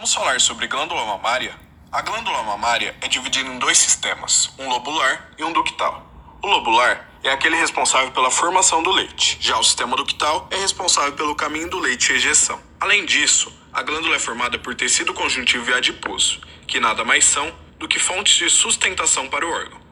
[0.00, 1.54] Vamos falar sobre glândula mamária?
[1.92, 6.10] A glândula mamária é dividida em dois sistemas, um lobular e um ductal.
[6.42, 9.36] O lobular é aquele responsável pela formação do leite.
[9.42, 12.58] Já o sistema ductal é responsável pelo caminho do leite e ejeção.
[12.80, 17.54] Além disso, a glândula é formada por tecido conjuntivo e adiposo, que nada mais são
[17.78, 19.82] do que fontes de sustentação para o órgão.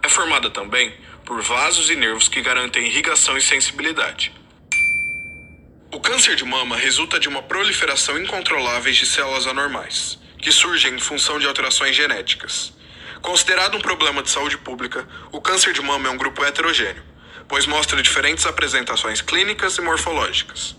[0.00, 4.32] É formada também por vasos e nervos que garantem irrigação e sensibilidade.
[5.96, 10.98] O câncer de mama resulta de uma proliferação incontrolável de células anormais, que surgem em
[10.98, 12.70] função de alterações genéticas.
[13.22, 17.02] Considerado um problema de saúde pública, o câncer de mama é um grupo heterogêneo,
[17.48, 20.76] pois mostra diferentes apresentações clínicas e morfológicas.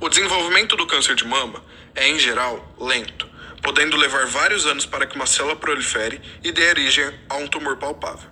[0.00, 1.62] O desenvolvimento do câncer de mama
[1.94, 3.28] é, em geral, lento,
[3.62, 7.76] podendo levar vários anos para que uma célula prolifere e dê origem a um tumor
[7.76, 8.28] palpável.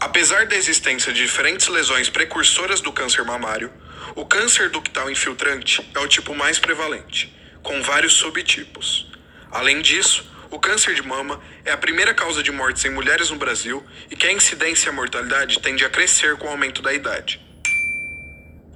[0.00, 3.72] Apesar da existência de diferentes lesões precursoras do câncer mamário,
[4.14, 9.10] o câncer ductal infiltrante é o tipo mais prevalente, com vários subtipos.
[9.50, 13.36] Além disso, o câncer de mama é a primeira causa de mortes em mulheres no
[13.36, 16.92] Brasil e que a incidência e a mortalidade tende a crescer com o aumento da
[16.92, 17.40] idade.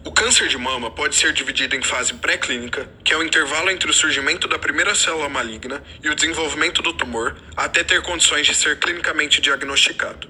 [0.05, 3.89] O câncer de mama pode ser dividido em fase pré-clínica, que é o intervalo entre
[3.89, 8.55] o surgimento da primeira célula maligna e o desenvolvimento do tumor, até ter condições de
[8.55, 10.29] ser clinicamente diagnosticado.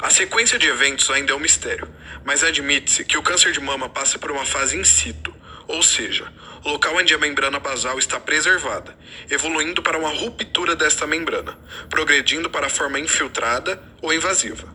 [0.00, 1.88] A sequência de eventos ainda é um mistério,
[2.24, 5.34] mas admite-se que o câncer de mama passa por uma fase in situ,
[5.66, 6.32] ou seja,
[6.64, 8.96] local onde a membrana basal está preservada,
[9.28, 11.58] evoluindo para uma ruptura desta membrana,
[11.90, 14.72] progredindo para a forma infiltrada ou invasiva.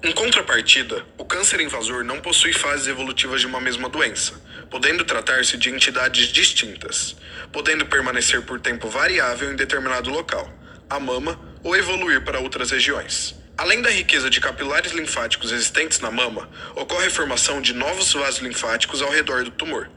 [0.00, 5.56] Em contrapartida, o câncer invasor não possui fases evolutivas de uma mesma doença, podendo tratar-se
[5.56, 7.16] de entidades distintas,
[7.52, 10.48] podendo permanecer por tempo variável em determinado local,
[10.88, 13.41] a mama, ou evoluir para outras regiões.
[13.56, 18.40] Além da riqueza de capilares linfáticos existentes na mama, ocorre a formação de novos vasos
[18.40, 19.90] linfáticos ao redor do tumor,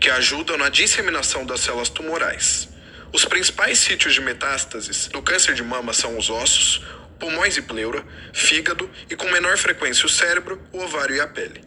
[0.00, 2.68] que ajudam na disseminação das células tumorais.
[3.12, 6.82] Os principais sítios de metástases do câncer de mama são os ossos,
[7.18, 11.64] pulmões e pleura, fígado e com menor frequência o cérebro, o ovário e a pele.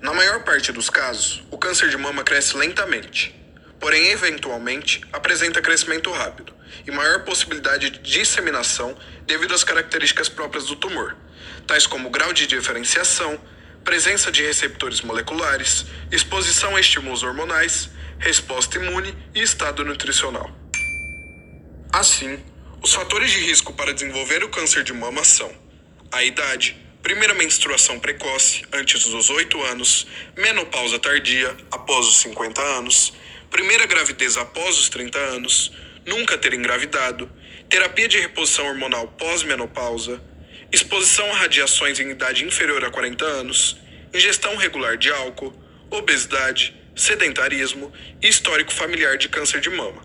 [0.00, 3.34] Na maior parte dos casos, o câncer de mama cresce lentamente,
[3.82, 6.54] porém, eventualmente, apresenta crescimento rápido
[6.86, 11.16] e maior possibilidade de disseminação devido às características próprias do tumor,
[11.66, 13.36] tais como grau de diferenciação,
[13.82, 20.48] presença de receptores moleculares, exposição a estímulos hormonais, resposta imune e estado nutricional.
[21.92, 22.38] Assim,
[22.80, 25.52] os fatores de risco para desenvolver o câncer de mama são
[26.12, 30.06] a idade, primeira menstruação precoce, antes dos 8 anos,
[30.36, 33.12] menopausa tardia, após os 50 anos,
[33.52, 35.70] primeira gravidez após os 30 anos,
[36.06, 37.30] nunca ter engravidado,
[37.68, 40.22] terapia de reposição hormonal pós-menopausa,
[40.72, 43.76] exposição a radiações em idade inferior a 40 anos,
[44.12, 45.52] ingestão regular de álcool,
[45.90, 47.92] obesidade, sedentarismo
[48.22, 50.02] e histórico familiar de câncer de mama.